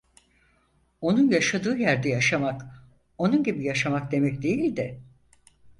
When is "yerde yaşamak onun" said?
1.77-3.43